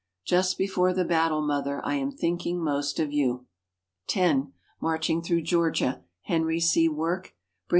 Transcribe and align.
"Just 0.25 0.57
before 0.57 0.95
the 0.95 1.05
battle, 1.05 1.43
mother, 1.43 1.79
I 1.85 1.93
am 1.93 2.11
thinking 2.11 2.59
most 2.59 2.97
of 2.99 3.13
you." 3.13 3.45
(10) 4.07 4.51
Marching 4.81 5.21
Through 5.21 5.43
Georgia. 5.43 6.03
Henry 6.23 6.59
C. 6.59 6.89
Work. 6.89 7.35